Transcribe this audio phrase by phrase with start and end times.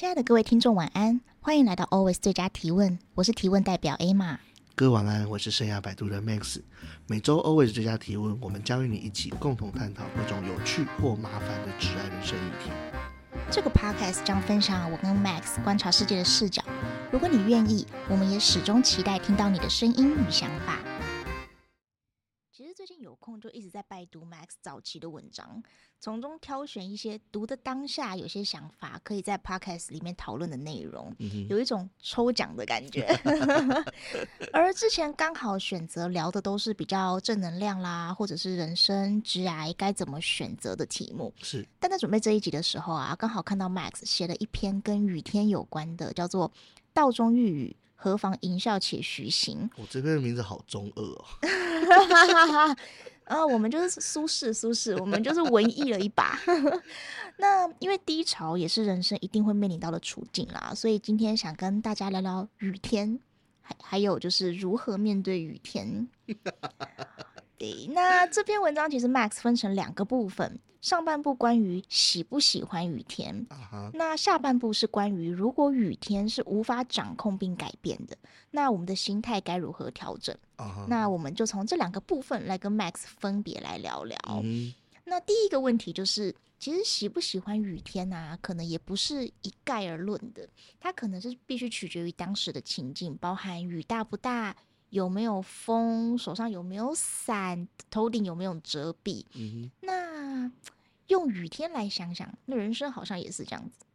[0.00, 1.20] 亲爱的各位听众，晚安！
[1.42, 4.38] 欢迎来到 Always 最佳提问，我是提问代表 Emma。
[4.74, 6.62] 各位晚安，我是生涯摆渡的 Max。
[7.06, 12.70] 每周 Always 最佳提问，我们将与你一起共同探讨各种有趣或麻烦的挚爱人生议题。
[13.50, 16.62] 这个 Podcast 将分享我跟 Max 观察世界的视角。
[17.12, 20.78] 如果你愿意，我们也始终期待听到你的声音与想法。
[23.10, 25.60] 有空就一直在拜读 Max 早期的文章，
[25.98, 33.08] 从中挑选一些读的当下有些想法，可以在 Podcast 里面讨论的内容，嗯、有一种抽奖的感觉。
[34.54, 41.34] 而之前刚好选择聊的都是比较正能量啦，或者是人生职癌该怎么选择的题目。
[41.42, 46.48] 是，但在准备这一集的时候啊，刚好看到 Max 写了一篇跟雨天有关的，叫做
[46.92, 47.76] 《道中遇雨》。
[48.02, 49.68] 何妨吟啸且徐行？
[49.76, 51.24] 我这边的名字好中二哦。
[53.24, 56.38] 啊， 我们就是苏轼，苏轼，我们就是文艺了一把。
[57.38, 63.18] 那因为低潮也是人生一定会面临到的处境啦，所以今天想跟大家聊聊雨天，
[63.62, 66.08] 还还有就是如何面对雨天。
[67.60, 70.58] 对，那这篇文章其实 Max 分成两个部分。
[70.80, 73.90] 上半部关于喜不喜欢雨天，uh-huh.
[73.92, 78.16] 那下半部是关于如果雨天是无法掌控并改变的，
[78.50, 80.86] 那我们的心态该如何调整？Uh-huh.
[80.88, 84.16] 那我们就从这两个部分来跟 Max 分别来聊聊。
[84.24, 84.74] Uh-huh.
[85.04, 90.48] 那第一个问题就是，其实喜不喜欢雨天啊，可能也不是一概而论的，
[90.80, 94.56] 它可能是必须取决于当时的情境，包含雨大不大，
[94.90, 99.24] 有没有风，手上有没有伞，头顶有没有遮蔽。
[99.32, 99.70] Uh-huh.
[99.80, 100.50] 那
[101.06, 103.86] 用雨天来想想，那人生好像也是这样子。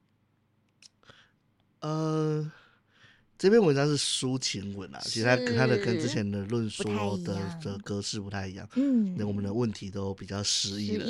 [1.82, 2.52] 呃，
[3.38, 6.84] 这篇文章是抒情文啊，其实它它的跟之前的论述
[7.18, 8.68] 的的格式不太一样。
[8.76, 11.06] 嗯，那我们的问题都比较诗意了。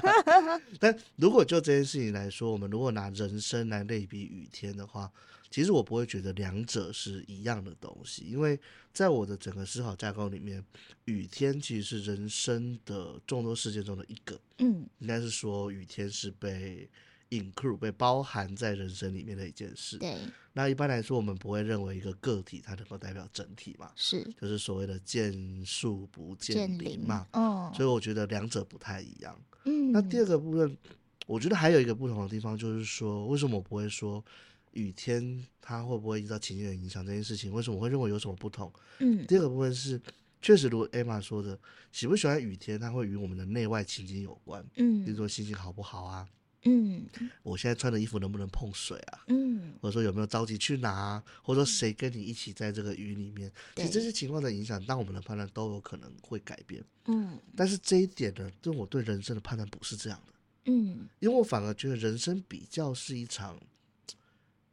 [0.80, 5.12] 但如果就这件事情来说，我们如果拿人生来类比雨天的话，
[5.50, 8.58] 其实我不会觉得两者是一样的东西，因为
[8.92, 10.64] 在我的整个思考架构里面，
[11.06, 14.40] 雨天其实是人生的众多事件中的一个。
[14.58, 16.88] 嗯，应该是说雨天是被
[17.30, 19.98] include 被包含在人生里面的一件事。
[19.98, 20.16] 对。
[20.52, 23.90] 那一般来说，我们不会认为一个个体它能够代表整体嘛？
[23.96, 24.22] 是。
[24.40, 27.26] 就是所谓的见树不见林嘛。
[27.32, 27.72] 哦。
[27.74, 29.36] 所以我觉得两者不太一样。
[29.64, 29.90] 嗯。
[29.90, 30.78] 那第二个部分，
[31.26, 34.24] 我觉得还有一个不同的地方，就是说，为什么我不会说？
[34.72, 38.72] 雨天它会不会遇到情境的影响这件事情，为什么我会认为有什么不同？
[38.98, 40.00] 嗯，第二个部分是，
[40.40, 41.58] 确实如 Emma 说的，
[41.90, 44.64] 喜不喜欢雨天，它会与我们的内外情境有关。
[44.76, 46.28] 嗯，比如说心情好不好啊？
[46.64, 47.06] 嗯，
[47.42, 49.24] 我现在穿的衣服能不能碰水啊？
[49.28, 51.22] 嗯，或者说有没有着急去拿？
[51.42, 53.50] 或者说谁跟你一起在这个雨里面？
[53.76, 56.84] 其实这些情况的影响，当我们的判断都有可能会改变。
[57.06, 60.34] 嗯，但是这一点呢，对我对人生的判断不是这样的。
[60.66, 63.58] 嗯，因为我反而觉得人生比较是一场。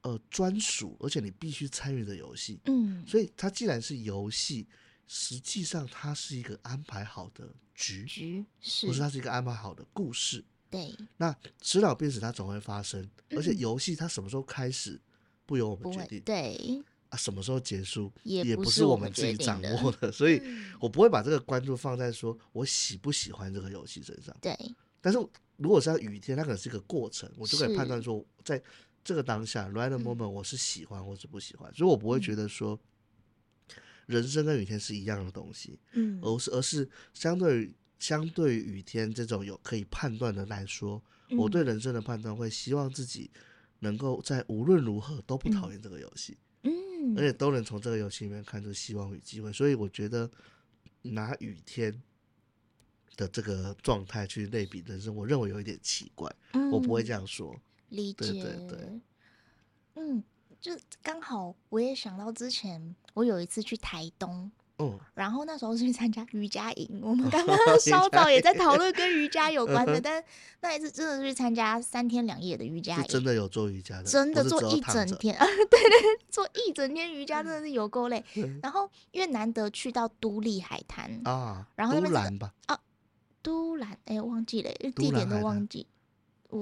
[0.08, 4.66] 呃，专属而且你必须参与的游戏，嗯，所以它既然是游戏，
[5.06, 10.96] 实际上它是一个安排好的局，局是，不是它是一个安排好的故事，对。
[11.18, 14.98] 那生老病死它总会发生，而且游戏它什么时候开始
[15.46, 20.42] 不由我们决定，对啊，什么时候结束也不是我们自己掌握的，所以
[20.80, 24.58] 我不会把这个关注放在说我喜不喜欢这个游戏身上，对。
[25.02, 25.20] 但是
[25.58, 28.64] 如果是在雨天，它可能是一个过程，我就可以判断说在。
[29.08, 32.78] 这个当下，right moment，我是喜欢或是不喜欢，嗯，所以我不会觉得说，
[34.06, 43.32] 人生跟雨天是一样的东西，嗯，而是而是相对于相对于雨天这种有可以判断的来说，嗯，我对人生的判断会希望自己
[43.80, 50.30] 能够在无论如何都不讨厌这个游戏，嗯，而且都能从这个游戏里面看出希望与机会，所以我觉得
[51.04, 51.98] 拿雨天
[53.16, 57.58] 的这个状态去类比人生，我认为有一点奇怪，嗯，我不会这样说。
[57.90, 59.00] 理解，对对对，
[59.96, 60.24] 嗯，
[60.60, 60.72] 就
[61.02, 70.24] 刚好我也想到之前我有一次去台东，嗯，然后那时候是去参加瑜伽营，我 们刚刚稍早也在讨论跟瑜伽有关的，但
[70.62, 78.24] 那一次真的是去参加三天两夜的瑜伽营，真的有做瑜伽的，真的做一整天啊， 对对，做一整天瑜伽真的是有够累，
[78.62, 82.80] 然后因为难得去到都立海滩啊，然后那边吧，啊，
[83.42, 85.88] 都兰，哎，忘记了，地点都忘记。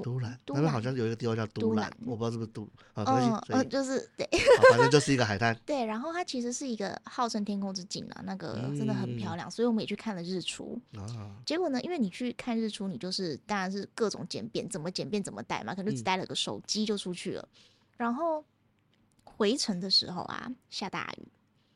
[0.02, 4.28] 都兰，他们好像有一个地方叫都兰，我不知道是不是都啊，嗯嗯，就是对，
[4.70, 5.56] 反正就是一个海滩。
[5.64, 10.76] 对，然后它其实是一个号称天空之镜啊，那个真的很漂亮，嗯、所以我们也去看了日出。
[10.96, 17.48] 啊，结果呢，因为你去看日出，你就是当然是各种简便，怎么简便怎么带嘛，可能就只带了个手机就出去了。
[17.52, 17.58] 嗯、
[17.96, 18.44] 然后
[19.22, 21.28] 回程的时候啊，下大雨，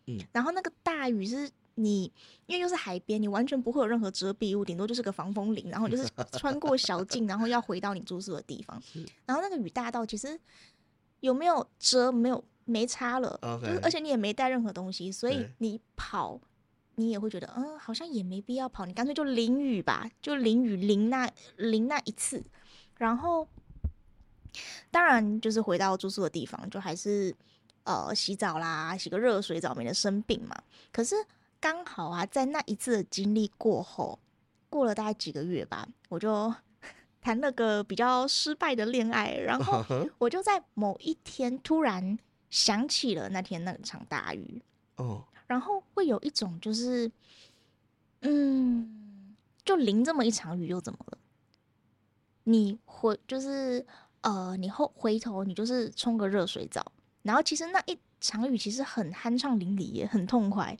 [0.07, 1.49] 嗯，然后那个大雨是。
[1.77, 2.05] 你
[2.47, 6.07] 因为又是海边，你完全不会有任何遮蔽物，顶多就是个防风林，然后就是
[6.39, 8.83] 穿过小径，然后要回到你住宿的地方。
[9.25, 10.39] 然后那个雨大到其实
[11.21, 12.11] 有没有遮？
[12.13, 13.39] 没有，没差了。
[13.63, 16.41] 就是而且你也没带任何东西，所以你跑，
[16.97, 22.43] 你也会觉得嗯，好像也没必要跑，你干脆就淋雨吧，就淋雨淋那淋那一次，
[22.99, 23.49] 然后
[24.91, 27.35] 当然就是回到住宿的地方，就还是
[27.85, 30.55] 呃洗澡啦，洗个热水澡，免得生病嘛。
[30.93, 31.15] 可是
[31.61, 34.19] 刚好啊，在那一次的经历过后，
[34.69, 36.55] 过了大概几个月吧，我就。
[37.23, 39.85] 谈了个比较失败的恋爱，然后
[40.17, 42.19] 我就在某一天突然
[42.49, 44.63] 想起了那天那场大雨
[44.97, 45.19] ，oh.
[45.47, 47.13] 然后会有一种就是，
[48.23, 51.19] 嗯，就淋这么一场雨又怎么了？
[52.45, 53.85] 你回就是
[54.23, 56.91] 呃，你后回头你就是冲个热水澡，
[57.21, 60.75] 然后其实那一场雨其实很酣畅淋漓，也很痛快。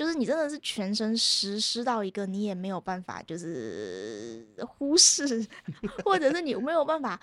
[0.00, 5.46] 就是你真的是全身湿湿到一个你也没有办法就是忽视，
[6.02, 7.20] 或者是你没有办法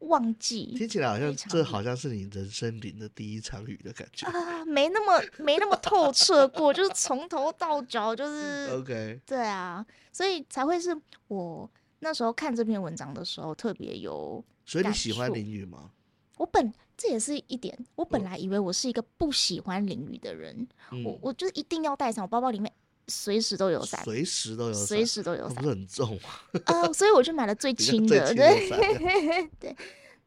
[0.00, 0.74] 忘记。
[0.76, 9.18] 听起来好像这好像是你人生淋的第一场雨的感觉啊，没那么没那么透彻过，就是从头到脚就 是 OK。
[9.24, 10.94] 对啊，所以才会是
[11.28, 11.70] 我
[12.00, 14.44] 那时候看这篇文章的时候特别有。
[14.66, 15.90] 所以你喜欢淋雨吗？
[16.36, 22.72] 我本这也是一点，我本来以为我是一个不喜欢淋雨的人，嗯、我我就一定要带上，我包包里面
[23.08, 26.42] 随时都有伞，随时都有，随时都有伞，不是很重啊？
[26.66, 29.76] 呃，所以我就买了最轻的， 的对 对。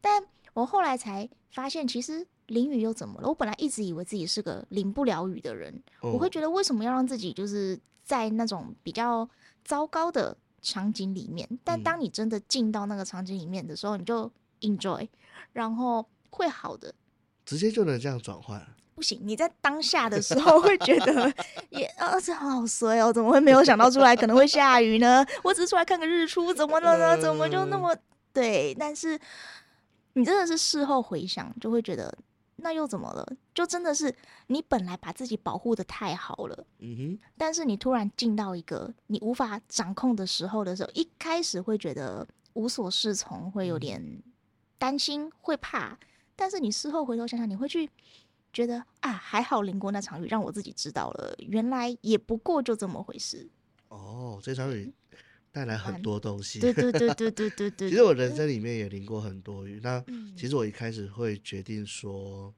[0.00, 0.22] 但
[0.54, 3.28] 我后来才发现，其实淋雨又怎么了？
[3.28, 9.28] 我本来一直以为自己是个淋不了雨的人，哦、我会觉得为什么要让自己就是在那种比较
[9.64, 11.48] 糟糕的场景里面？
[11.64, 15.06] 但当你真的进到那个场景里面的时候，你就 enjoy。
[15.52, 16.94] 然后会好的，
[17.44, 18.66] 直接就能这样转换？
[18.94, 21.32] 不行，你在当下的时候会觉得
[21.70, 25.24] 也啊，这好衰哦，怎么会没有想到出来可能会下雨呢？
[25.44, 27.22] 我只是出来看个日出，怎么了呢？
[27.22, 27.96] 怎么就那么
[28.32, 28.74] 对？
[28.74, 29.16] 但是
[30.14, 32.12] 你真的是事后回想，就会觉得
[32.56, 33.24] 那又怎么了？
[33.54, 34.12] 就真的是
[34.48, 44.20] 你本来把自己保护的太好了，嗯哼，但是你突然进到一个你无法掌控的时候的时候，一开始会觉得无所适从，会有点。
[44.78, 45.98] 担心会怕，
[46.36, 47.90] 但是你事后回头想想，你会去
[48.52, 53.48] 觉得啊，还好淋过那场雨，让我自己知道了，原来也不过就这么回事。
[53.88, 54.92] 哦，这场雨
[55.50, 56.60] 带来很多东西。
[56.60, 57.90] 对对对对对对对。
[57.90, 59.80] 其实我人生里面也淋过很多雨。
[59.82, 60.02] 那
[60.36, 62.54] 其实我一开始会决定说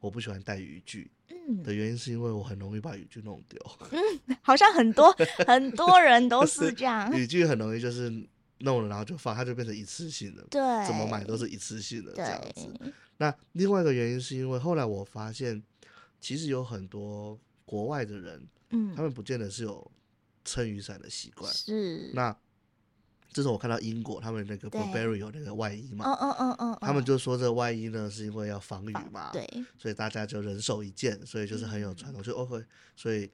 [0.00, 3.58] 我不喜欢带雨具，嗯，的原因是因为我很容易把雨具弄丢。
[3.92, 5.10] 嗯，好像很多
[5.46, 7.10] 很多人都是这样。
[7.16, 8.28] 雨具很容易就是。
[8.62, 10.42] 弄了，然后就放，它就变成一次性的。
[10.50, 12.92] 对，怎么买都是一次性的这样子。
[13.18, 15.62] 那另外一个原因是因为后来我发现，
[16.20, 19.90] 其实有很多国外的人，嗯，他们不见得是有
[20.44, 21.52] 撑雨伞的习惯。
[21.52, 22.10] 是。
[22.14, 22.36] 那
[23.32, 29.46] 这是我看到英国他们那个 Burberry 有那个外衣嘛，嗯嗯嗯嗯，他们就说这个外衣呢是因为要防雨嘛，对，
[29.78, 32.64] 所以大家就人手一件，所以就是很有传统，就 OK，
[32.96, 33.30] 所以。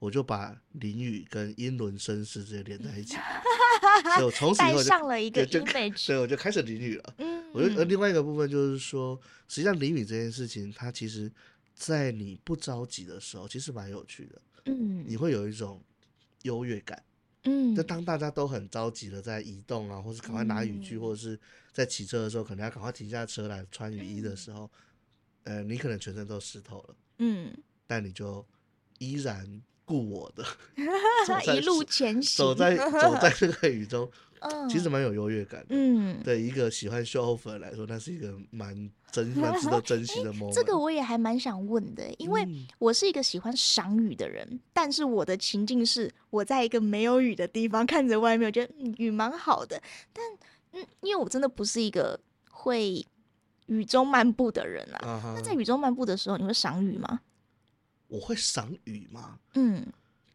[0.00, 3.16] 我就把淋雨跟英伦绅士这些连在一起，
[4.16, 5.64] 所以我从此以后就上了一个就
[5.94, 7.14] 所以我就开始淋雨了。
[7.18, 11.30] 嗯，我就而另外一个部分就是说，实际上淋雨这件事情，它其实，
[11.74, 14.42] 在你不着急的时候，其实蛮有趣的。
[14.64, 15.82] 嗯，你会有一种
[16.44, 17.02] 优越感。
[17.44, 21.38] 嗯，就当大家都很着急的在移动啊，或是赶快拿雨具，或者是
[21.72, 24.70] 在骑车的时候，可能要赶快停下车来穿雨衣的时候，
[25.42, 26.96] 呃，你可能全身都湿透了。
[27.18, 27.54] 嗯，
[27.86, 28.42] 但你就
[28.98, 29.62] 依然。
[29.90, 30.44] 顾我的，
[31.52, 34.08] 一路前行，走在 走在这个雨中，
[34.68, 35.66] 其实蛮有优越感的。
[35.70, 40.54] 嗯，对一个喜欢 show off 来说，那是一个蛮珍 蛮值得珍惜的 moment。
[40.54, 42.46] 这个我也还蛮想问的，因为
[42.78, 49.82] 我是一个喜欢赏雨的人，但是我的情境是我在一个没有雨的地方，看着外面，我觉得雨蛮好的。
[50.12, 50.24] 但
[50.72, 52.18] 嗯，因为我真的不是一个
[52.48, 53.04] 会
[53.66, 55.34] 雨中漫步的人啊。
[55.34, 57.20] 那在雨中漫步的时候，你会赏雨吗？
[58.10, 59.38] 我会赏雨吗？
[59.54, 59.86] 嗯，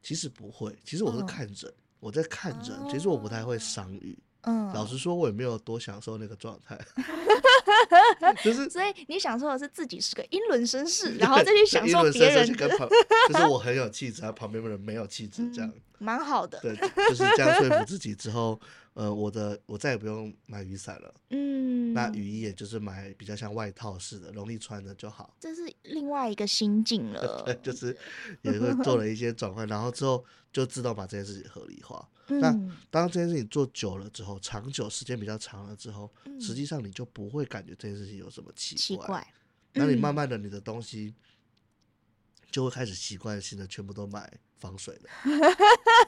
[0.01, 0.75] 其实不会。
[0.83, 2.73] 其实我是看着，哦、我在看着。
[2.89, 4.17] 其实我不太会赏雨。
[4.41, 6.79] 嗯，老实说，我也没有多享受那个状态。
[8.43, 12.87] 就是，所以你享受的是自己是个英伦绅士， 然后再去享受别人跟旁，
[13.29, 15.69] 就是我很有气质，而旁边的人没有气质，这样。
[15.69, 16.75] 嗯蛮好的，对，
[17.09, 18.59] 就是这样说服自己之后，
[18.93, 25.35] 呃，我的我再也不用买雨伞了，嗯，那雨衣也就是买比较像外套似的，容易穿的就好。
[25.39, 27.95] 这是另外一个心境了， 对，就是
[28.43, 32.07] 也会做了一些转换，然后之后就知道把这件事情合理化。
[32.27, 32.51] 嗯、那
[32.89, 38.81] 当这件事情做久了之后，长久时间比较长了之后，嗯、实际上你就不会感觉这件事情有什么奇怪。
[38.81, 39.33] 奇怪，
[39.73, 41.13] 那你慢慢的你的东西。
[42.55, 45.09] 就会开始习惯性的全部都买防水的，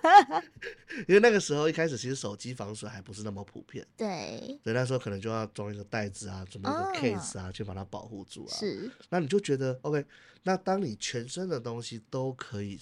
[1.06, 8.56] 因为那个时候一开始其实手机防水还不是那么普遍，对，所以那时候可能就要装一个袋子啊，准备一个 case 啊，哦、去把它保护住啊。
[8.56, 10.06] 是，那你就觉得 OK，
[10.44, 12.80] 那当你全身的东西都可以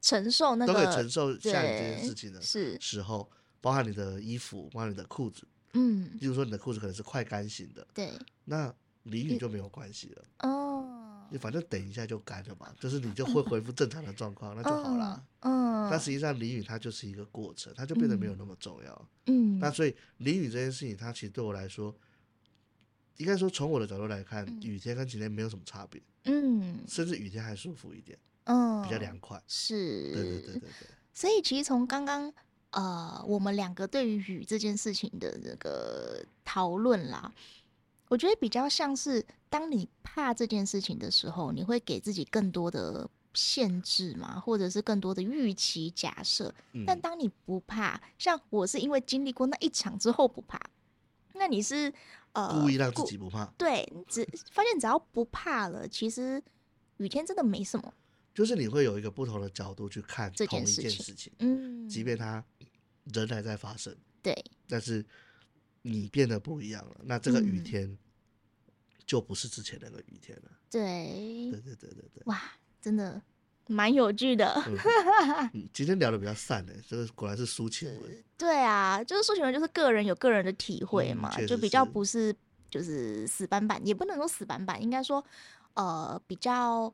[0.00, 3.28] 承受那个，都可以承受下雨这件事情的时候，
[3.60, 8.12] 包含你的衣服，包含你的裤子，嗯，例如说你的裤子可能是快干型的，对，
[8.44, 10.95] 那淋雨就没有关系了，哦。
[11.30, 15.22] 你反正等一下就干了嘛，就是你就会恢复正常的状况，那就好啦。
[15.40, 19.08] 嗯，但实际上淋雨它就是一个过程，它就变得没有那么重要。
[19.26, 21.94] 嗯，那所以淋雨这件事情，它其实对我来说，
[23.16, 26.02] 应该说从我的角度来看，雨天跟晴天没有什么差别。
[26.24, 28.18] 嗯，甚至雨天还舒服一点。
[28.44, 29.42] 嗯，比较凉快。
[29.46, 30.12] 是。
[30.12, 30.70] 对对对对对。
[31.12, 32.32] 所以其实从刚刚
[32.70, 37.32] 呃我们两个对于雨这件事情的这个讨论啦。
[38.08, 46.54] 我觉得比较像是，当你怕这件事情的时候，你会给自己更多的限制嘛，或者是更多的预期假设。
[46.72, 50.60] 嗯、但当你不怕，像我是因为经历过那一场之后不怕，
[51.34, 51.92] 那你是
[52.32, 53.44] 呃故意让自己不怕？
[53.58, 56.40] 对，只发现只要不怕了，其实
[56.98, 57.92] 雨天真的没什么。
[58.32, 62.44] 就是你会有一个不同的角度去看这件事情，嗯，即便它
[63.12, 64.32] 仍然在发生，对，
[64.68, 65.04] 但是。
[65.86, 67.96] 你变得不一样了，那这个雨天
[69.06, 70.50] 就不是之前那个雨天了。
[70.68, 72.22] 对，对对对对对。
[72.24, 72.42] 哇，
[72.80, 73.22] 真的
[73.68, 74.52] 蛮有趣的。
[75.54, 78.24] 嗯，今天聊的比较散的，这个果然是抒情文。
[78.36, 82.34] 对啊，就是抒情文，就是个人有个人的体会嘛，就比较不是
[82.68, 85.24] 就是死板板，也不能说死板板，应该说
[85.74, 86.92] 呃比较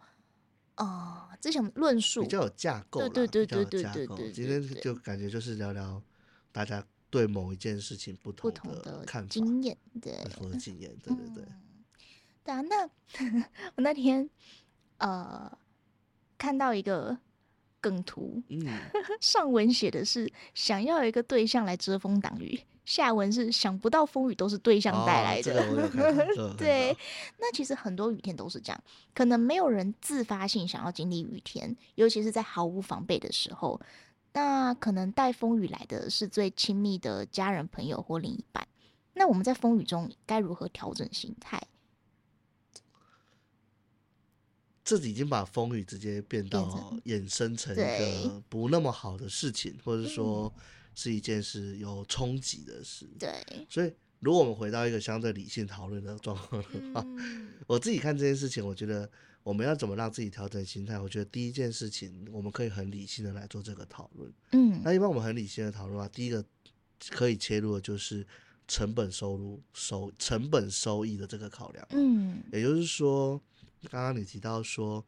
[0.76, 4.32] 呃之前论述比较有架构，对对对对对对对。
[4.32, 6.00] 今天就感觉就是聊聊
[6.52, 6.86] 大家。
[7.12, 8.50] 对某一件事情不同
[8.82, 11.44] 的看法、经验，对不同的经验，对对对。
[12.42, 12.88] 对啊，那
[13.76, 14.28] 我那天
[14.96, 15.52] 呃
[16.38, 17.16] 看到一个
[17.82, 18.66] 梗图，嗯，
[19.20, 25.52] 上文写的是想要一个对象来遮风挡雨，下文是想不到风雨都是对象带来的。
[26.56, 26.96] 对，
[27.38, 33.78] 那其实很多雨天都是这样，可能没有人自发性想要经历雨天，尤其是在毫无防备的时候。
[34.32, 38.66] 那可能带风雨来的是最亲密的家人、朋友或另一半。
[39.14, 41.62] 那我们在风雨中该如何调整心态？
[44.84, 46.64] 这已经把风雨直接变到
[47.04, 50.52] 衍生成一个不那么好的事情，或者说
[50.94, 53.06] 是一件事有冲击的事。
[53.18, 59.10] 对，所以如果我们回到一个相对理性讨论的状况的话，嗯、 我自己看这件事情，我觉得。
[59.44, 60.96] 我们要怎么让自己调整心态？
[60.96, 64.32] 我觉得第一件事情，我们可以很理性的来做这个讨论。
[64.52, 66.44] 嗯，那一般我们很理性的讨论啊，第一个
[67.10, 68.24] 可以切入的就是
[68.68, 71.84] 成本收入收成本收益的这个考量。
[71.90, 73.42] 嗯，也就是说，
[73.90, 75.04] 刚刚你提到说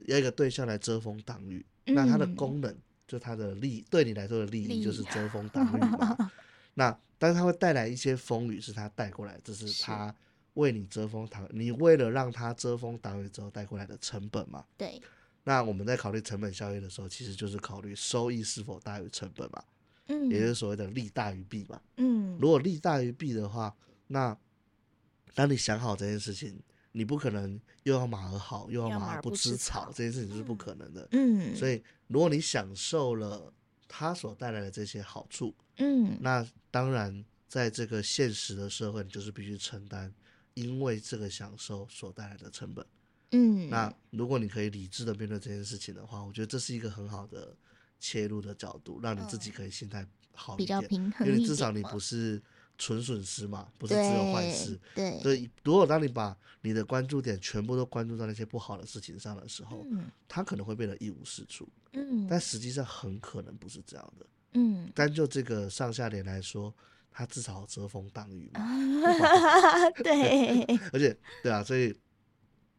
[0.00, 2.76] 要一个对象来遮风挡雨，嗯、那它的功能
[3.08, 6.30] 就它的利，对你来说的利益就是遮风挡雨嘛。
[6.74, 10.14] 那但是它会带来一些风雨，是它带过来，这是它。
[10.54, 14.64] 为你遮风挡，你为了让它遮风挡雨之后带过来的成本嘛？
[14.76, 15.02] 对。
[15.42, 19.64] 那我们在考虑成本效益的时候，其实就是考虑收益是否大于成本嘛？
[20.06, 20.30] 嗯。
[20.30, 21.80] 也就是所谓的利大于弊嘛？
[21.96, 22.38] 嗯。
[22.40, 23.74] 如果利大于弊的话，
[24.06, 24.38] 那
[25.34, 26.56] 当你想好这件事情，
[26.92, 31.08] 你不可能又要马儿好，又要马儿不吃草，这件事情是不可能的。
[31.10, 31.56] 嗯。
[31.56, 33.52] 所以，如果你享受了
[33.88, 40.12] 它所带来的这些好处，嗯，那当然在这个现实的社会，你就是必须承担。
[40.54, 42.86] 因为这个享受所带来的成本，
[43.32, 47.52] 嗯，那如果你可以理智的面对这件事情的话，我觉得这是一个很好的
[47.98, 52.40] 切入的角度，让你自己可以心态好一点，比较平衡，因为至少你不是
[52.78, 55.20] 纯损失嘛，不是只有坏事，对。
[55.24, 66.74] 所以，如果当你把你的关注点全部都关注到那些不好的事情上的时候，嗯，它可能会变得一无是处，嗯，但实际上很可能不是这样的，嗯，单就这个上下联来说。
[67.16, 68.60] 它至少遮风挡雨嘛，
[70.02, 71.94] 对， 而且对啊，所以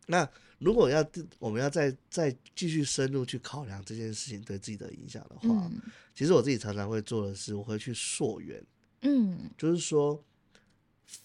[0.08, 0.30] 那
[0.60, 1.02] 如果要
[1.40, 5.82] 我们要再再继续深入去考量这件事情对自己的影响的话，嗯、
[6.14, 8.62] 其实我自己常常会做的是，我会去溯源，
[9.04, 10.22] 嗯，就是说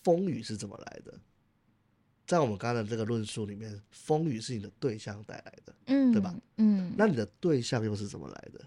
[0.04, 1.18] 风雨是怎么来的，
[2.28, 6.32] 在我们刚刚的这个论述里面，风雨是你的对象带来的，嗯，对吧？
[6.58, 8.64] 嗯，那你的对象又是怎么来的？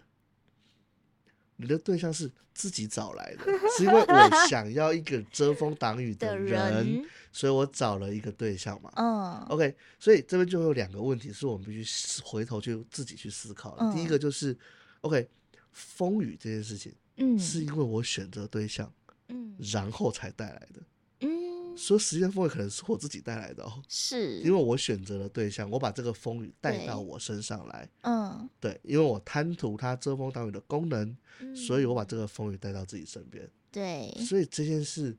[1.63, 3.45] 你的对象是自己找来的，
[3.77, 8.91] 是因为我 想要一个遮风挡雨的人，所以我找了一个对象嘛。
[8.97, 13.85] 嗯，OK，所以这边就会有两个问题，是我们必须回头去自己去思考了。
[13.85, 14.55] 嗯、第一个就是
[15.01, 15.27] ，OK，
[15.71, 18.91] 风雨这件事情，嗯，是因为我选择对象，
[19.29, 20.81] 嗯，然后才带来的，
[21.73, 35.15] 嗯，说实际上风雨可能是我自己带来的哦， 是因为我选择了对象，我把这个风雨带到我身上来，嗯，对，因为我贪图它遮风挡雨的功能，嗯，所以我把这个风雨带到自己身边，对，所以这件事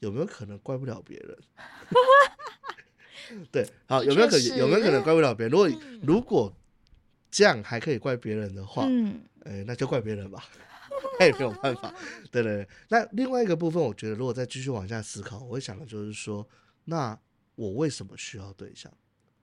[0.00, 1.38] 有没有可能怪不了别人？
[3.52, 5.50] 对，好，有没有可有没有可能怪不了别人？
[5.50, 6.52] 如果、嗯、如果
[7.30, 10.42] 这样还可以怪别人的话，嗯，哎，那就怪别人吧。
[11.18, 11.92] 那也没有办法，
[12.30, 12.68] 对对对。
[12.88, 16.46] 那另外一个部分，我觉得如果再继续往下思考，我会想的就是说，
[16.84, 17.18] 那
[17.54, 18.92] 我为什么需要对象？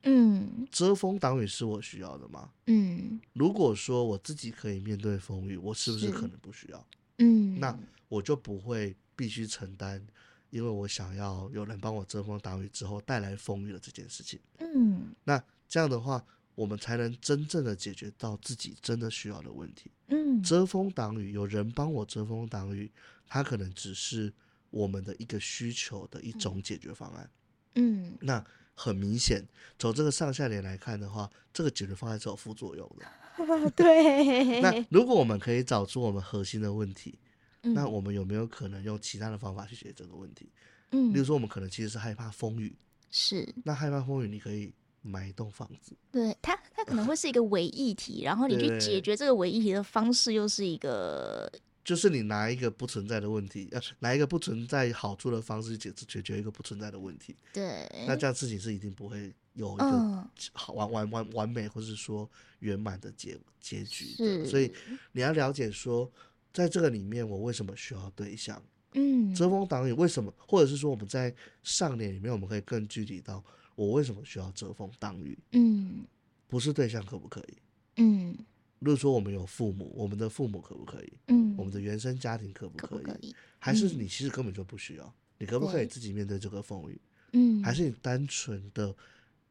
[0.03, 2.51] 嗯，遮风挡雨是我需要的吗？
[2.67, 6.87] 嗯，如果说我自己可以面对风雨，我是不是可能不需要？
[7.19, 10.05] 嗯，那我就不会必须承担，
[10.49, 14.39] 因为我想要有人帮我遮风挡雨之后带来风雨的这件事情。
[14.59, 16.23] 嗯，那这样的话。
[16.55, 19.91] 我们才能真正的解决到自己真的需要的问题。
[20.07, 22.89] 嗯，遮风挡雨，有人帮我遮风挡雨，
[23.27, 24.33] 它可能只是
[24.69, 27.29] 我们的一个需求的一种解决方案。
[27.75, 28.43] 嗯，那
[28.73, 29.45] 很明显，
[29.77, 33.05] 从这个上下联来看的话，这个解决方案是有副作用的。
[33.75, 34.61] 对。
[34.61, 37.19] 那如果我们可以找出我们核心的问题，
[37.61, 40.49] 那我们有没有可能用其他的方法去解决这个问题？
[40.91, 42.73] 嗯，比如说我们可能其实是害怕风雨。
[43.11, 43.53] 是。
[43.63, 44.73] 那害怕风雨，你可以。
[45.05, 51.47] 买一栋房子，对它，它可能会是一个伪议题，然后你去解决这个伪议题的方式又是一个，
[51.83, 62.27] 就是你拿一个不存在的问题，呃，拿一个不存在好处的方式解解决一个不存在的问题，对，那这样事情是一定不会有一个好完完完完美或是说
[62.59, 64.73] 圆满的结结局的，所以
[65.11, 66.11] 你要了解说，
[66.51, 68.59] 在这个里面我为什么需要对象，
[68.93, 71.31] 嗯，遮风挡雨为什么，或者是说我们在
[71.61, 73.43] 上联里面我们可以更具体到。
[73.75, 75.37] 我为什么需要遮风挡雨？
[75.51, 76.05] 嗯，
[76.47, 77.53] 不是对象可不可以？
[77.97, 78.37] 嗯，
[78.79, 81.13] 如果说我们有父母，我们的父母可不可以？
[81.27, 83.03] 嗯，我们的原生家庭可不可以？
[83.03, 83.35] 可可以？
[83.59, 85.05] 还是你其实根本就不需要？
[85.05, 86.99] 嗯，你可不可以自己面对这个风雨？
[87.33, 88.95] 嗯，还是你单纯的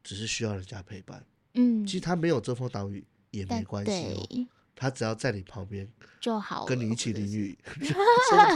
[0.03, 1.23] 只是需要人家陪伴？
[1.53, 5.87] 嗯，其实他没有遮风挡雨也没关系哦，他只要在你旁边
[6.19, 7.57] 就好，跟你一起淋雨，
[8.29, 8.51] 说不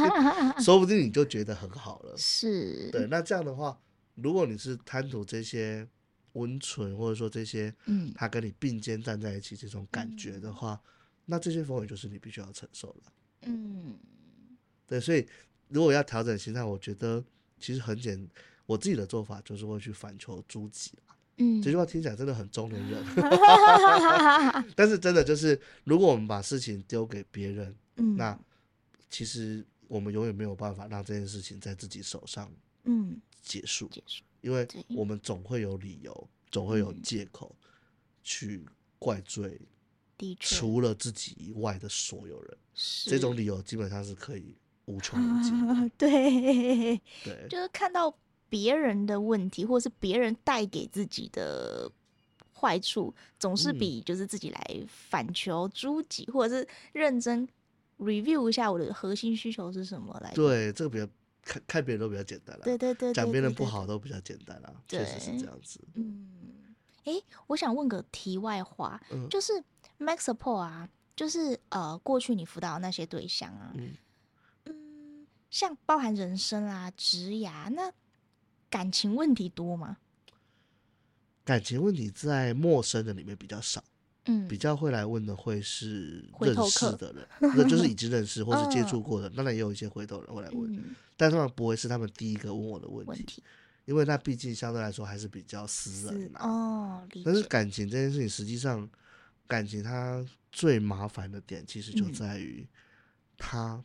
[0.56, 2.16] 定说不定你就觉得很好了。
[2.18, 3.80] 是，对，那这样的话。
[4.22, 5.88] 如果你是贪图这些
[6.34, 10.90] 温存，或者说这些，嗯，他跟你并肩站在一起这种感觉的话，嗯、
[11.26, 13.12] 那这些风雨就是你必须要承受的。
[13.44, 13.98] 嗯，
[14.86, 15.28] 对，所以
[15.70, 17.24] 如果要调整心态，我觉得
[17.60, 18.30] 其实很简，
[18.66, 20.92] 我自己的做法就是会去反求诸己。
[21.38, 23.04] 嗯，这句话听起来真的很中年人，
[24.76, 28.40] 但是真的就是，如果我们把事情丢给别人，嗯，那
[29.10, 32.52] 其实我们永远没有办法让这件事情在自己手上。
[32.84, 33.20] 嗯。
[33.42, 37.56] 结束，结束，因为我们总会有理由，总会有借口
[38.24, 38.66] 去
[38.98, 39.60] 怪罪，
[40.40, 42.58] 除了自己以外的所有人。
[43.06, 45.54] 这种理由基本上是可以无穷无尽。
[45.68, 48.14] 啊， 对，对，就是看到
[48.50, 51.92] 别人的问题，或是别人带给自己的
[52.54, 57.48] 坏处，总是比就是自己来反求诸己，或者是认真
[57.98, 60.32] review 一下我的核心需求是什么来。
[60.34, 61.08] 对，这个比较。
[61.42, 65.80] 看看别人都比较简单了，对对对，讲别人不好都比较简单了，确实是这样子。
[65.96, 66.76] 嗯，
[67.06, 67.14] 哎，
[67.48, 69.54] 我想问个题外话，嗯、就是
[69.98, 73.96] Max Support 啊，就是呃，过去你辅导那些对象啊，嗯，
[74.66, 77.92] 嗯，像包含人生啊、职涯，那
[78.70, 79.98] 感情问题多吗？
[81.44, 83.84] 感情问题在陌生的里面比较少。
[84.30, 93.42] 嗯，比较会来问的会是认识的人，那就是已经认识 或是接触过的，当然也有一些回头人会来问，嗯、但通常不会是他们第一个问我的问题，
[93.86, 97.08] 因为那毕竟相对来说还是比较私人嘛哦。
[97.26, 98.88] 但是感情这件事情，实际上
[99.48, 102.68] 感情它最麻烦的点，其实就在于
[103.38, 103.82] 它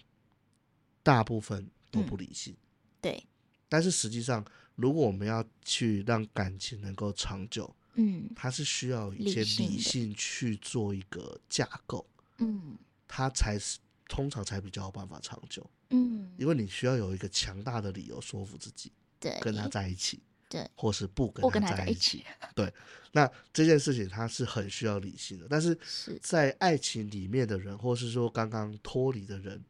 [1.03, 2.53] 大部分都不理性。
[2.53, 3.25] 嗯、对，
[3.69, 4.45] 但是实际上，
[4.77, 7.75] 如果我们要去让感情能够长久。
[7.95, 12.07] 嗯，它是需要一些理性去做一个架构，
[12.39, 12.77] 嗯，
[13.07, 13.79] 它才是
[14.09, 22.73] 通常才比较有办法长久，嗯，因为你需要有一个强大的理由说服自己，对，跟他在一起，对，或是不跟他在一起，对，
[23.13, 25.79] 那这件事情它是很需要理性的，但是。
[26.21, 29.63] 在爱情里面的人，或是说刚刚脱离的人，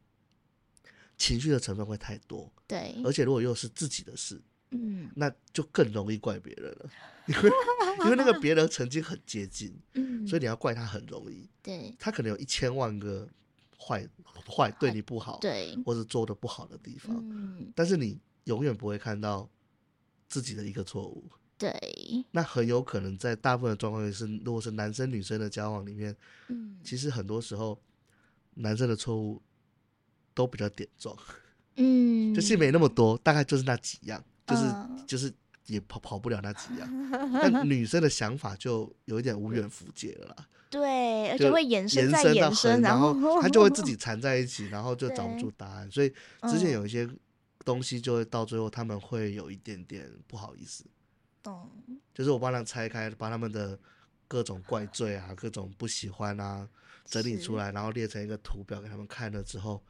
[1.17, 4.41] 情绪的成分会太多，对，而且如果又是自己的事。
[4.71, 6.89] 嗯，那就更容易怪别人了，
[7.27, 7.51] 因为
[8.05, 11.49] 因为那个别人曾经很接近，嗯，所以你要怪他很容易。
[11.61, 13.27] 对，他可能有一千万个
[13.77, 14.07] 坏
[14.47, 19.49] 坏对你不好，对，或者做的不好的地方，嗯，但是你永远不会看到
[20.27, 21.23] 自己的一个错误。
[21.57, 21.71] 对，
[22.31, 26.13] 那很有可能在大部分的状况是，如果是男生女生的交往里面，
[26.49, 27.81] 嗯，其实很多时候
[28.55, 29.41] 男生的错误
[30.33, 31.17] 都比较点状，
[31.77, 34.21] 嗯， 就是没那么多，大概就是那几样。
[34.45, 34.63] 就是
[35.07, 35.33] 就是
[35.67, 37.09] 也跑跑不了那几样。
[37.33, 40.47] 但女生的想法就有一点无远弗届了啦。
[40.67, 45.89] 对，而且会延伸再延伸，然后他就会自己 缠在一起，然后就找不出答案。
[45.89, 46.09] 所以
[46.49, 47.07] 之前有一些
[47.63, 50.83] 东西，就会到最后他们会有一点点不好意思。
[51.41, 51.69] 懂，
[52.13, 53.79] 就是我帮他拆开，把他们的
[54.27, 56.67] 各种怪罪啊、各种不喜欢啊
[57.05, 59.81] 整理出来，然后列成一个图表给他们看了之后，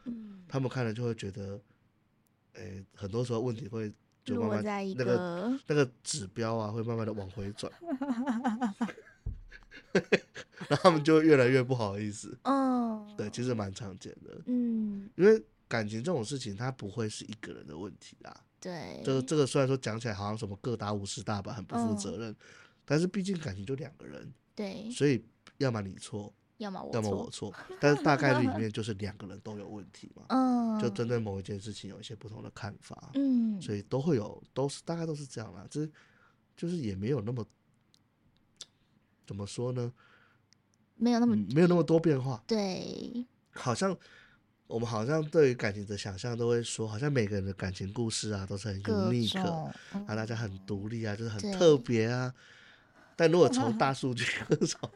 [0.47, 1.59] 他们看了就会觉得，
[2.53, 3.91] 诶，很多时候问题会
[4.25, 7.71] 就慢慢那个那个指标啊会慢慢的往回转。
[10.67, 12.37] 然后他们就会越来越不好意思。
[12.43, 14.37] 嗯，对，其实蛮常见的。
[14.45, 18.43] 嗯，因为感情这种事情，它不会是一个人的问题啦。
[18.59, 22.35] 对，这个这个虽然说讲起来好像什么各打五十大板，很不负责任，
[22.83, 24.33] 但是毕竟感情就两个人。
[24.53, 25.23] 对，所以
[25.59, 30.23] 要么你错，要么我错，要么我错，但是大概率里面 就是两个人都有问题嘛。
[30.29, 33.11] 嗯，就针对某一件事情有一些不同的看法。
[33.15, 35.65] 嗯，所以都会有，都是大概都是这样啦。
[35.69, 35.91] 就是
[36.55, 37.45] 就是也没有那么。
[39.27, 39.91] 怎么说呢？
[40.97, 42.43] 没有那么、嗯、没有那么多变化。
[42.45, 43.97] 对，好像
[44.67, 49.41] 我们好像对于感情的想象都会说，好像每个人的感情故事啊都是很 unique，
[50.05, 52.31] 啊大家很独立啊，就是很特别啊。
[53.15, 54.23] 但如果从 大数据，
[54.69, 54.87] 从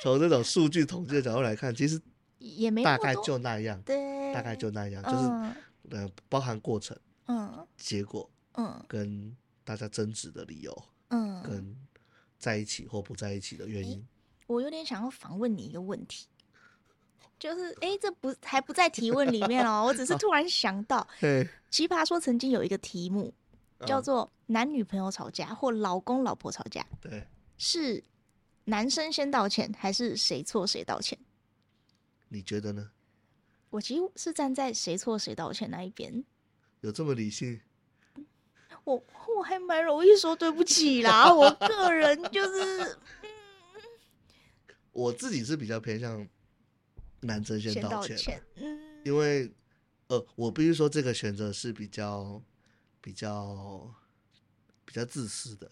[0.00, 2.00] 从这种数据统计的角度来看，其实
[2.38, 11.76] 也没大概就那样，对，大概就那样，嗯、就是呃包含过程，嗯，结果，嗯，跟大家争执的理由，嗯，跟。
[12.42, 14.04] 在一起或不在一起的原因，欸、
[14.48, 16.26] 我有点想要访问你一个问题，
[17.38, 21.06] 就是哎、欸，这不还不在提问里面哦，我只是突然想到，
[21.70, 23.32] 奇葩说曾经有一个题目
[23.86, 27.24] 叫做“男女朋友吵架或老公老婆吵架”，对，
[27.56, 28.02] 是
[28.64, 31.18] 男生先道歉还是谁错谁道歉？
[32.28, 32.90] 你觉得呢？
[33.70, 36.24] 我其实是站在谁错谁道歉那一边，
[36.80, 37.60] 有这么理性？
[38.84, 39.02] 我
[39.36, 43.26] 我还蛮容易说对不起啦，我个人就是，嗯，
[44.92, 46.28] 我自己是比较偏向
[47.20, 49.52] 男生先道歉，道歉嗯，因为
[50.08, 52.42] 呃，我必须说这个选择是比较
[53.00, 53.94] 比较
[54.84, 55.70] 比较自私的，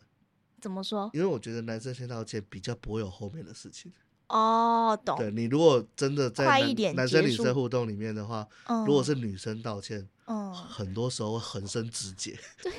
[0.61, 1.11] 怎么说？
[1.14, 3.92] 因为我觉得男生先道歉比较不会有后面的事情。
[4.29, 5.16] 哦，懂。
[5.18, 10.09] 对，你如果真的在男，男生女生互动里面的话，嗯，如果是女生道歉。
[10.33, 12.38] 嗯，很多时候会横生枝节。
[12.62, 12.73] 对，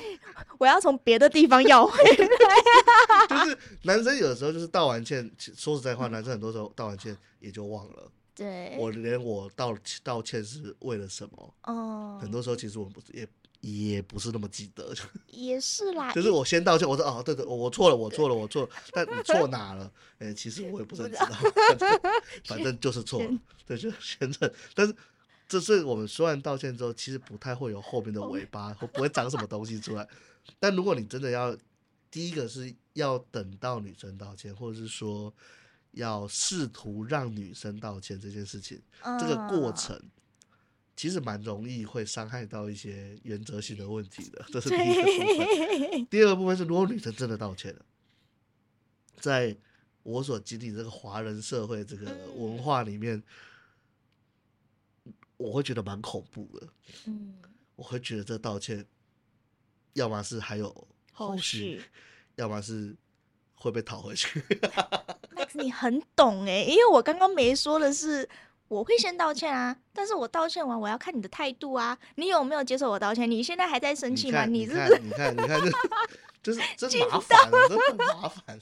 [0.56, 2.26] 我要从别的地方要回来。
[3.28, 8.10] 就是男生有的时候就是道完歉，说实在话，男生很多时候道完歉也就忘了。
[8.34, 11.54] 对，我连我道道歉是为了什么？
[11.64, 13.28] 哦，很多时候其实我们也
[13.62, 14.94] 也不是那么记得。
[15.28, 18.68] 也是啦， 就是我先道歉，我说哦，对对，我错了，我错了，我错了。
[18.92, 19.90] 但你错哪了？
[20.18, 21.36] 哎，其实我也不是很知道，
[22.44, 24.52] 反正就是错了，对，就先认。
[24.74, 24.94] 但是。
[25.48, 30.08] 这是我们说完道歉之后，其实不太会有后面的尾巴，或不会长什么东西出来。
[30.58, 31.54] 但如果你真的要，
[32.10, 35.30] 第一个是要等到女生道歉，或者是说
[35.90, 38.80] 要试图让女生道歉这件事情，
[39.20, 40.00] 这个过程
[41.02, 44.44] 其实蛮容易会伤害到一些原则性的问题的。
[44.54, 46.06] 这是第一个部分。
[46.06, 47.84] 第二个部分是，如果女生真的道歉了，
[49.18, 49.56] 在
[50.04, 53.20] 我所经历这个华人社会这个文化里面。
[55.38, 56.68] 我会觉得蛮恐怖的，
[57.06, 57.34] 嗯，
[57.74, 58.86] 我会觉得这道歉，
[59.94, 61.82] 要么是还有后续，
[62.36, 62.94] 要么是
[63.56, 64.40] 会被讨回去。
[65.34, 68.28] Max，你很懂哎，因为我刚刚没说的是，
[68.72, 73.30] 我会先道歉啊，但是我道歉完，我要看你的态度啊，你有没有接受我道歉？
[73.30, 74.46] 你现在还在生气吗？
[74.46, 74.98] 你，你是不是？
[75.02, 75.80] 你看，你看，你看，
[76.42, 77.50] 就是真麻烦，
[78.20, 78.58] 麻烦，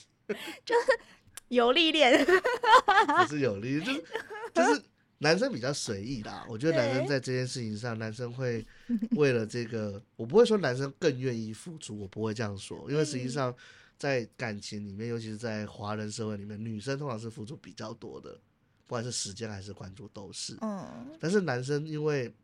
[0.64, 0.98] 就是
[1.46, 4.04] 有历练， 不是有历练，就是
[4.52, 4.82] 就是。
[5.22, 8.66] 男生比较随意啦，我觉得男生在这件事情上，男生会
[9.10, 13.54] 为了这个，我不会说男生更愿意付出，我不会这样说，因为实际上
[13.98, 18.40] 在感情里面，尤其是在华人社会里面，女生通常是付出比较多的，
[18.90, 20.58] 不管是时间还是关注都是。
[20.62, 21.16] 嗯。
[21.20, 22.34] 但是男生因为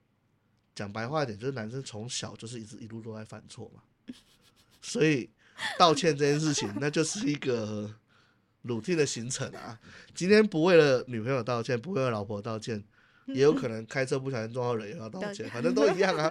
[0.77, 3.83] 讲白话一点，就是男生从小就是一直一路都在犯错嘛，
[4.81, 5.29] 所以
[5.77, 7.93] 道歉这件事情，那就是一个。
[8.67, 9.79] routine 的行程啊，
[10.13, 12.83] 今天不为了女朋友道歉，不为了老婆道歉，
[13.27, 16.29] 也有可能开车不小心撞到人也要道歉，反正都一样啊。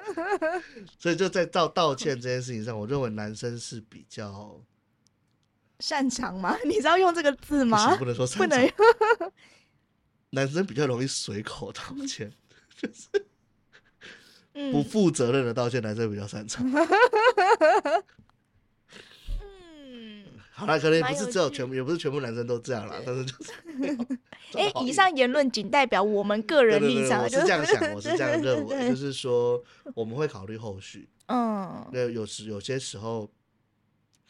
[1.00, 4.62] 所以就在道道歉这件事情上，我认为男生是比较
[5.80, 6.58] 擅长吗？
[6.68, 7.94] 你知道用这个字吗？
[7.94, 8.60] 不，不能说擅长。
[10.36, 12.32] 男生比较容易随口道歉，
[12.80, 13.26] 就是
[14.72, 16.70] 不负责任的道歉，男生比较擅长。
[20.52, 22.96] 好了，可能也不是只有全部，也不是全部男生都这样啦。
[23.06, 23.52] 但是就是，
[24.58, 27.24] 哎、欸，以上言论仅代表我们个人立场。
[27.24, 29.62] 我是这样想， 我是这样认为，就是说
[29.94, 31.10] 我们会考虑后续。
[31.28, 33.30] 嗯，那有时有些时候，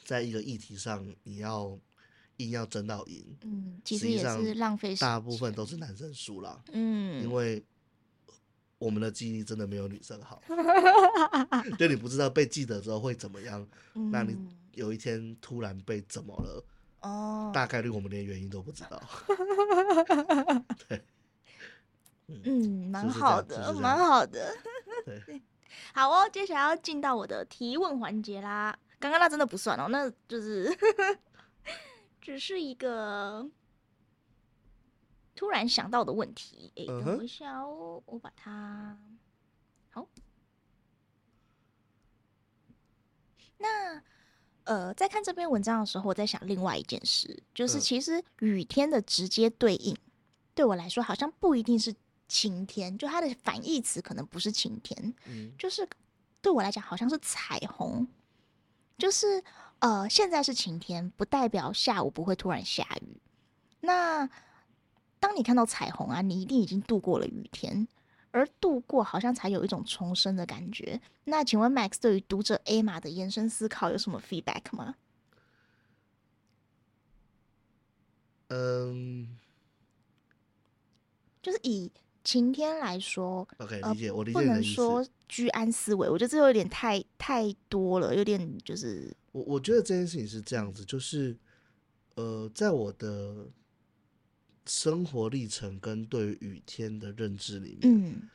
[0.04, 1.78] 在一个议题上，你要
[2.38, 7.64] 硬要争到赢，嗯，其实也是浪费，大部分都是男生输了，嗯，因为
[8.78, 10.42] 我们的记忆力真的没有女生好，
[11.80, 14.38] 就你不知道被记得之后会怎么样，嗯、那你
[14.74, 16.66] 有一天突然被怎么了，
[17.02, 19.02] 哦，大概率我们连原因都不知道，
[20.88, 21.02] 对。
[22.28, 24.52] 嗯，蛮好的，蛮好的。
[25.06, 25.40] 对，
[25.94, 28.76] 好哦，接下来要进到我的提问环节啦。
[29.00, 30.76] 刚刚那真的不算哦，那就是
[32.26, 33.48] 只是一个
[35.36, 36.72] 突然想到的问题。
[36.76, 38.98] 哎、欸，等我一下哦，我把它
[39.92, 40.08] 好。
[43.60, 44.02] 那
[44.64, 49.96] 呃，在看这篇文章的时候，我在想另外一件事，就是其实雨天的直接对应，
[50.56, 51.94] 对我来说好像不一定是。
[52.28, 55.88] 晴天，就它的反义词可能不是晴天，嗯，就是
[56.42, 58.08] 对我来讲好像是彩虹，
[58.98, 59.44] 就是
[59.86, 63.22] 呃，现在是晴天，不代表下午不会突然下雨。
[63.82, 64.28] 那
[65.20, 67.88] 当你看到彩虹啊，你一定已经度过了雨天，
[68.32, 71.00] 而度过好像才有一种重生的感觉。
[71.26, 74.96] 那请问 Max 对于读者 Emma 的延伸思考有什么 feedback 吗？
[78.48, 79.38] 嗯，
[81.44, 81.92] 就是以。
[82.26, 91.38] 晴天来说，OK，理解，呃、我理解不能说居安思危，我觉得这有点太太多了，有点就是我我觉得这件事情是这样子，就是
[92.16, 93.48] 呃，在我的
[94.66, 98.30] 生活历程跟对于雨天的认知里面，嗯，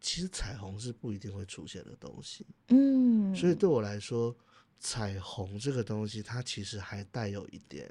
[0.00, 4.36] 其实彩虹是不一定会出现的东西，嗯，所以对我来说，
[4.80, 7.88] 彩虹这个东西它其实还带有一点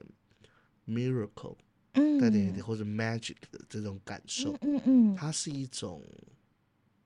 [0.85, 1.55] miracle。
[2.19, 6.03] 带点或者 magic 的这种感受，嗯嗯，嗯，它是一种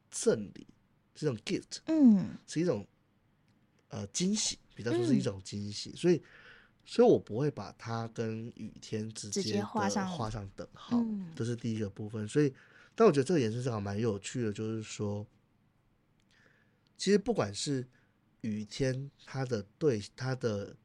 [0.09, 0.67] 赠礼，
[1.15, 2.85] 是一种 gift，嗯，是一种
[3.89, 6.21] 呃惊喜，比较说是一种惊喜，嗯，所以，
[6.85, 12.27] 所以我不会把它跟雨天直接画上画上等号，嗯，这是第一个部分。
[12.27, 12.53] 所以，
[12.95, 15.25] 但我觉得这个延伸正好蛮有趣的，就是说，
[16.97, 17.87] 其实不管是
[18.41, 20.75] 雨天，它的对它的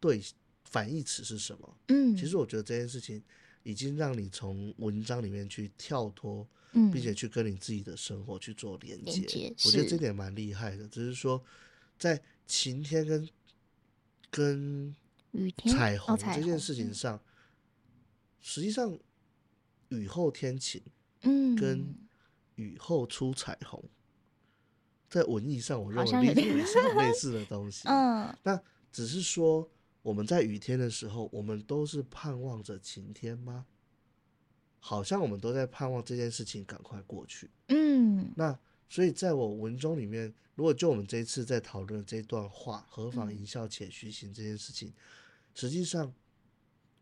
[0.00, 0.20] 对
[0.64, 3.22] 反义词是什么，嗯，其实我觉得这件事情。
[3.64, 9.52] 已经让你从文章里面去跳脱，嗯，并且去跟你自己的生活去做连接。
[9.64, 10.86] 我觉得这点蛮厉害的。
[10.88, 11.42] 只是说，
[11.98, 13.28] 在晴天跟
[14.30, 14.94] 跟
[15.32, 17.20] 雨天彩虹这件事情上，
[18.40, 18.96] 实际上
[19.88, 20.80] 雨后天晴，
[21.22, 21.94] 嗯，跟
[22.56, 23.82] 雨后出彩虹，
[25.08, 27.88] 在文艺上，我认为也是很类似的东西。
[27.90, 29.68] 嗯，那只是说。
[30.04, 33.64] 我们在雨天的时候，我们都是盼望着晴天吗？
[34.78, 37.50] 好像我们都在盼望这件事情赶快过去。
[37.68, 44.92] 嗯，那所以在我文中里面，如果就我们这一次在讨论这段话“何妨一笑且徐行”这件事情，
[45.54, 46.12] 实际上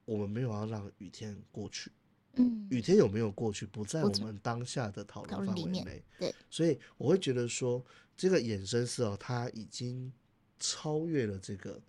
[0.05, 1.91] 我们没有要让雨天过去。
[2.35, 6.05] 嗯，雨天有没有过去，不在我们当下的讨论范围内。
[6.21, 7.85] 对，所以我会觉得说，
[8.17, 10.12] 这个衍生是哦，它已经
[10.61, 11.83] 超越了这个。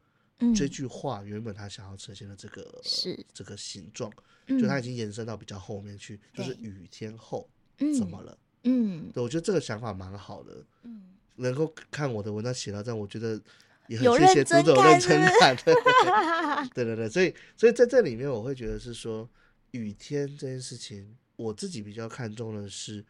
[0.55, 4.11] 这句话原本他想要呈现的这个是这个形状，
[4.47, 7.49] 就他已经延伸到比较后面去，就是雨天后
[7.97, 8.37] 怎么了？
[8.63, 10.65] 嗯，对，我觉得这个想法蛮好的。
[10.83, 13.41] 嗯，能够看我的文章写到这样，我觉得
[13.87, 15.55] 也很谢谢读者认真看。
[16.73, 19.29] 对对对，所以所以在这里面，我会觉得是说
[19.71, 23.05] 雨天这件事情，我自己比较看重的是，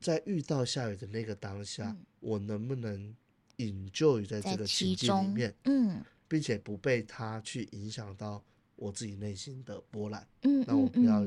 [0.00, 3.14] 在遇到下雨的那个当下，我能不能
[3.58, 5.54] enjoy 在这个情境里面？
[5.64, 6.02] 嗯。
[6.34, 8.44] 并且不被它去影响到
[8.74, 11.24] 我自己内心的波澜，嗯，那我不要，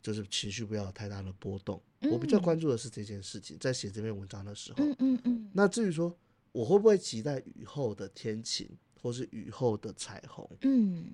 [0.00, 1.82] 就是情绪不要有太大的波动。
[2.02, 5.50] 嗯、我比较关注的是这件事情，在写这篇文章的时候，嗯嗯嗯。
[5.52, 6.16] 那至于说
[6.52, 8.70] 我会不会期待雨后的天晴，
[9.02, 10.48] 或是雨后的彩虹？
[10.60, 11.12] 嗯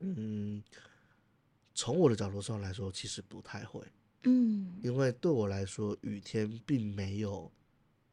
[0.00, 0.62] 嗯，
[1.74, 3.82] 从我的角度上来说，其实不太会，
[4.24, 7.50] 嗯，因为对我来说，雨天并没有。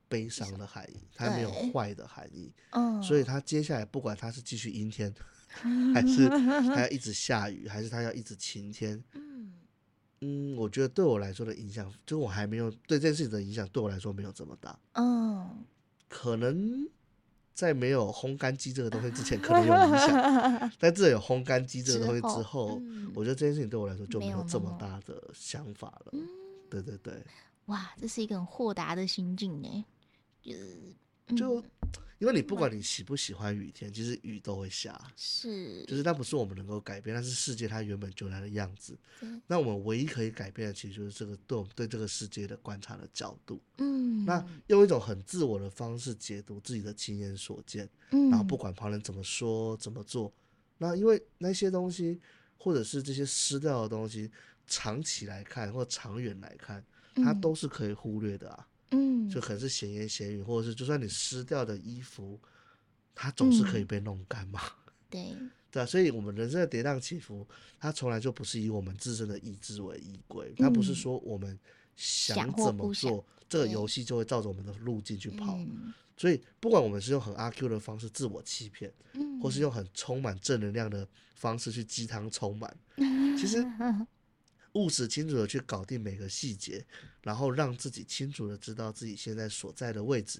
[0.10, 5.14] 悲伤的含义，它没有坏的含义，嗯，所以它接下来不管它是继续阴天，
[5.94, 6.28] 还是
[6.68, 9.54] 它要一直下雨，还是它要一直晴天，嗯。
[10.22, 15.64] 嗯，我觉得对我来说的影响，就我还没有对这件事情的影响，对我来说没有这么大，嗯，
[16.10, 16.86] 可能
[17.54, 22.82] 在没有烘干机这个东西之前， 可能有影响，但这有烘干机这个东西之后，
[23.16, 26.14] 我觉得这件事情对我来说就没有这么大的想法了，
[26.70, 27.14] 对对对，
[27.68, 29.86] 哇，这是一个很豁达的心境呢。
[31.36, 31.64] 就，
[32.18, 38.98] 因为你不管你喜不喜欢雨天，其实雨都会下，是，就是那不是我们能够改变，那是世界它原本就来的样子。
[39.46, 43.62] 那我们唯一可以改变的，其实就是这个对我们对这个世界的观察的角度。
[43.78, 50.34] 嗯，那用一种很自我的方式解读自己的亲眼所见，然后不管旁人怎么说怎么做，
[50.80, 52.20] 那因为那些东西，
[52.58, 54.32] 或者是这些失掉的东西，
[54.66, 56.84] 长期来看或长远来看，
[57.16, 58.68] 它都是可以忽略的啊。
[58.92, 62.40] 嗯，就可能是闲言闲语，或者是就算你湿掉的衣服，
[63.14, 64.62] 它总是可以被弄干嘛。
[64.64, 65.36] 嗯、 对，
[65.72, 67.48] 对啊，所以我们人生的跌宕起伏，
[67.80, 71.58] 它从来就不是以我们自身的意志为依归，它不是说我们
[71.96, 75.60] 想怎么做，这个游戏就会照着我们的路径去跑。
[76.18, 82.78] 所以，不管我们是用很阿 Q 的方式自我欺骗，嗯，或是用很充满正能量的方式去鸡汤充满，
[83.40, 83.64] 其实
[84.74, 86.86] 务实清楚的去搞定每个细节，
[87.22, 90.40] 然后让自己清楚的知道自己现在所在的位置，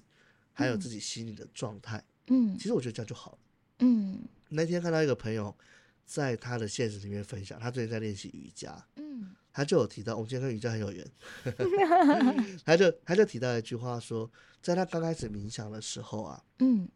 [0.52, 3.38] 还有自己心里的状态，嗯，其实我觉得这样就好了，
[3.80, 4.22] 嗯。
[4.48, 5.56] 那天看到一个朋友
[6.04, 11.06] 在他的现实里面分享，他最近在练习瑜伽，嗯，他就有提到，我们今天跟瑜伽很有缘，
[12.64, 14.30] 他就他就提到一句话说。
[14.62, 16.86] 在他刚开始冥想的时候啊，嗯，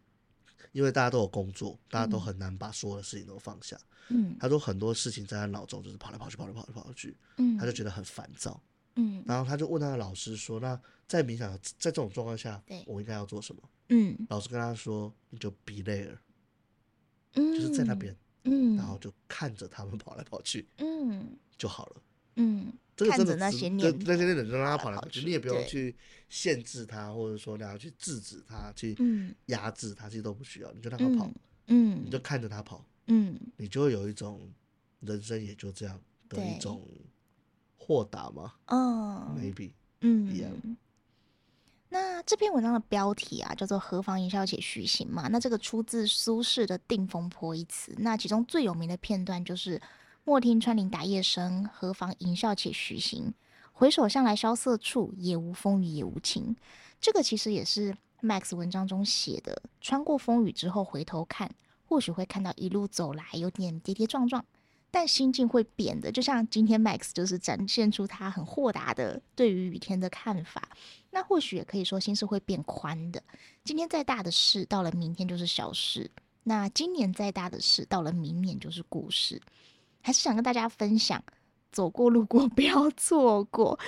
[0.72, 8.61] 因为大家都有工作，大家都很难把所有的事情都放下，嗯，他说很多事情在他脑中就是跑来跑去，跑来跑去，跑来去，嗯，他就觉得很烦躁，
[8.96, 16.16] 嗯，然后他就问他的老师说：“那在冥想在这种状况下，我应该要做什么？”嗯，老师跟他说：“你就 be there，
[17.35, 22.03] 嗯，就是在那边，嗯，然后就看着他们跑来跑去，嗯，就好了，
[22.37, 25.94] 嗯。”这个真的，看着那些念头，那些念头就让他跑来跑去，你也不用去
[26.28, 28.96] 限制他，或者说你要去制止他，去
[29.46, 31.28] 压制他，其实都不需要，你就让他跑，
[31.66, 34.48] 嗯，你就看着他跑，嗯，你就会有一种
[35.00, 36.87] 人生也就这样的一种
[37.76, 40.76] 豁达嘛，嗯，maybe，嗯，yeah.
[41.88, 49.80] 那这篇文章的标题啊，叫做“何妨吟啸且徐行”嘛，那这个出自苏轼的《定风波》一词，那其中最有名的片段就是。
[50.26, 53.34] 莫听穿林打叶声，何妨吟啸且徐行。
[53.72, 56.56] 回首向来萧瑟处，也无风雨也无晴。
[56.98, 59.60] 这个其实也是 Max 文章中写的。
[59.82, 64.42] 穿过风雨之后回头看，或许会看到一路走来有点跌跌撞撞，
[64.90, 66.10] 但心境会变的。
[66.10, 70.70] 就像今天 Max 就是展现出他很豁达的对于雨天的看法。
[71.10, 73.22] 那或许也可以说心是会变宽的。
[73.62, 76.08] 今天再大的事，到了明天就是小事；
[76.44, 79.38] 那今年再大的事，到了明年就是故事。
[80.04, 81.24] 还是想跟大家分享，
[81.72, 83.78] 走过路过 不要错过，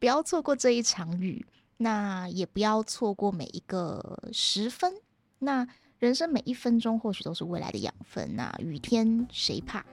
[0.00, 4.92] 不要错过这一场雨，那也不要错过每一个时分。
[5.38, 5.64] 那
[6.00, 8.34] 人生每一分钟或许都是未来的养分。
[8.34, 9.84] 那雨天谁怕？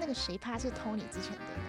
[0.00, 1.62] 那个谁怕是 Tony 之前的那个。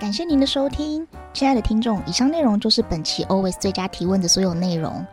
[0.00, 2.00] 感谢您的收听，亲爱的听众。
[2.06, 5.04] 以上内容就是本期 Always 最佳提问的所有内容。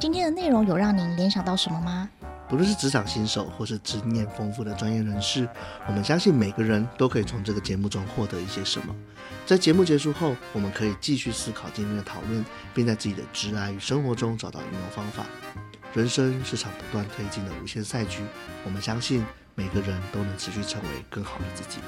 [0.00, 2.08] 今天的内容有让您联想到什么吗？
[2.48, 5.46] 不论是职场新手或是经验丰富的专业人士，
[5.86, 8.96] 我们相信每个人都可以从这个节目中获得一些什么。
[9.44, 15.26] 在节目结束后，我们可以继续思考今天的讨论，并在自己的职涯与生活中找到应用方法。
[15.92, 18.22] 人生是场不断推进的无限赛局，
[18.64, 19.22] 我们相信
[19.54, 21.80] 每个人都能持续成为更好的自己。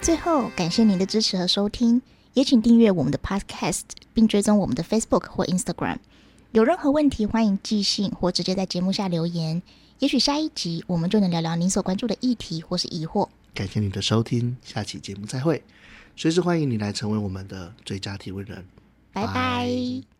[0.00, 2.00] 最后，感谢您的支持和收听，
[2.34, 5.98] 也请订阅我们的 Podcast，并追踪我们的 Facebook 或 Instagram。
[6.52, 9.62] 有任何问题，欢迎寄信或直接在节目下留言。
[9.98, 13.28] 也许下一集我们就能聊聊您所关注的议题或是疑惑。
[13.52, 15.62] 感谢您的收听，下期节目再会。
[16.16, 18.64] 随时欢迎你来成为我们的最佳提问人。
[19.12, 20.17] 拜拜。